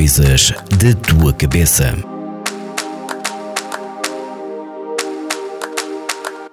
[0.00, 1.94] Coisas da tua cabeça.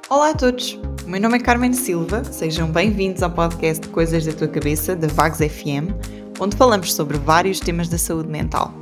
[0.10, 4.34] Olá a todos, o meu nome é Carmen Silva, sejam bem-vindos ao podcast Coisas da
[4.34, 5.96] tua cabeça da Vagos FM,
[6.42, 8.74] onde falamos sobre vários temas da saúde mental.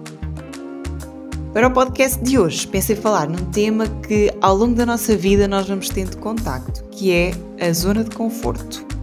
[1.54, 5.48] Para o podcast de hoje, pensei falar num tema que ao longo da nossa vida
[5.48, 8.95] nós vamos tendo contacto, que é a zona de conforto.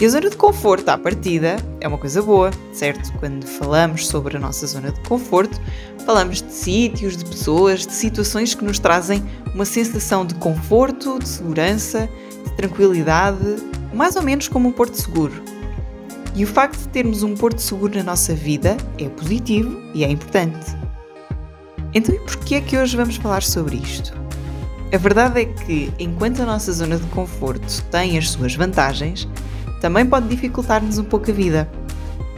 [0.00, 3.12] E a zona de conforto, à partida, é uma coisa boa, certo?
[3.18, 5.60] Quando falamos sobre a nossa zona de conforto,
[6.06, 9.22] falamos de sítios, de pessoas, de situações que nos trazem
[9.54, 12.08] uma sensação de conforto, de segurança,
[12.46, 13.56] de tranquilidade,
[13.92, 15.34] mais ou menos como um porto seguro.
[16.34, 20.10] E o facto de termos um porto seguro na nossa vida é positivo e é
[20.10, 20.74] importante.
[21.92, 24.18] Então, e porquê é que hoje vamos falar sobre isto?
[24.94, 29.28] A verdade é que, enquanto a nossa zona de conforto tem as suas vantagens,
[29.80, 31.68] também pode dificultar-nos um pouco a vida.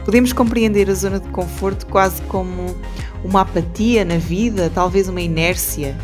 [0.05, 2.75] Podemos compreender a zona de conforto quase como
[3.23, 5.95] uma apatia na vida, talvez uma inércia.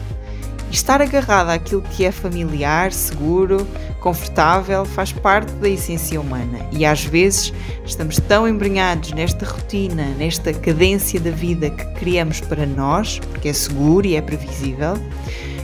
[0.70, 3.68] E estar agarrado àquilo que é familiar, seguro,
[4.00, 6.60] confortável, faz parte da essência humana.
[6.72, 7.52] E às vezes
[7.86, 13.54] estamos tão embrenhados nesta rotina, nesta cadência da vida que criamos para nós, porque é
[13.54, 14.94] seguro e é previsível,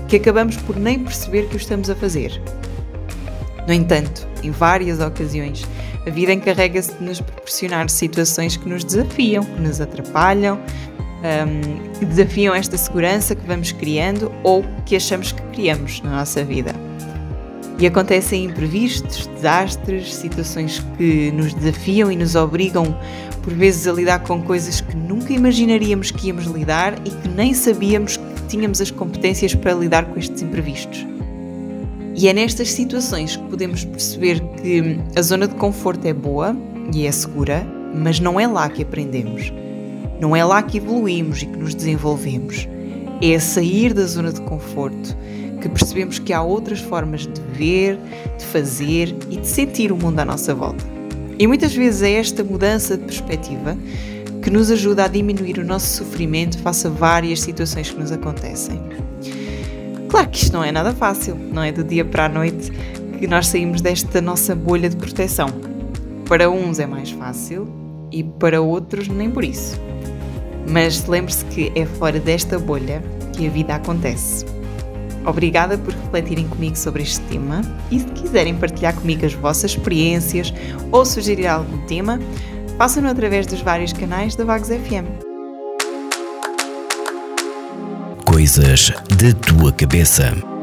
[0.07, 2.41] que acabamos por nem perceber que o estamos a fazer.
[3.67, 5.65] No entanto, em várias ocasiões,
[6.05, 10.59] a vida encarrega-se de nos proporcionar situações que nos desafiam, que nos atrapalham,
[11.25, 16.43] um, que desafiam esta segurança que vamos criando ou que achamos que criamos na nossa
[16.43, 16.73] vida.
[17.77, 22.97] E acontecem imprevistos, desastres, situações que nos desafiam e nos obrigam,
[23.41, 27.53] por vezes, a lidar com coisas que nunca imaginaríamos que íamos lidar e que nem
[27.53, 31.14] sabíamos que tínhamos as competências para lidar com estes imprevistos.
[32.17, 36.55] E é nestas situações que podemos perceber que a zona de conforto é boa
[36.93, 39.51] e é segura, mas não é lá que aprendemos.
[40.19, 42.69] Não é lá que evoluímos e que nos desenvolvemos.
[43.21, 45.15] É a sair da zona de conforto
[45.61, 47.99] que percebemos que há outras formas de ver,
[48.37, 50.85] de fazer e de sentir o mundo à nossa volta.
[51.37, 53.77] E muitas vezes é esta mudança de perspectiva
[54.41, 58.79] que nos ajuda a diminuir o nosso sofrimento face a várias situações que nos acontecem.
[60.15, 62.71] Claro que isto não é nada fácil, não é do dia para a noite
[63.19, 65.49] que nós saímos desta nossa bolha de proteção.
[66.25, 67.67] Para uns é mais fácil
[68.13, 69.77] e para outros nem por isso.
[70.71, 73.03] Mas lembre-se que é fora desta bolha
[73.33, 74.45] que a vida acontece.
[75.25, 77.61] Obrigada por refletirem comigo sobre este tema
[77.91, 80.53] e se quiserem partilhar comigo as vossas experiências
[80.93, 82.21] ou sugerir algum tema,
[82.77, 85.34] façam-no através dos vários canais da Vagos FM.
[88.45, 90.54] Coisas da tua cabeça.